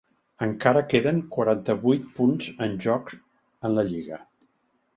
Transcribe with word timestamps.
Encara 0.45 0.79
queden 0.93 1.19
quaranta-vuit 1.35 2.09
punts 2.19 2.49
en 2.67 2.73
joc 2.89 3.15
en 3.69 3.77
la 3.79 3.87
lliga. 3.93 4.21